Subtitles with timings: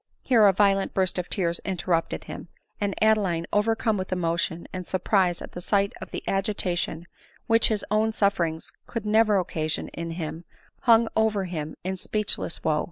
[0.23, 2.47] Here a violent burst of tears interrupted him;
[2.79, 7.05] and Ade line, overcome with emotion and surprise at the sight of the agitation
[7.45, 10.43] which his own sufferings could never occa sion in him,
[10.89, 12.79] hung over him in speechless wo.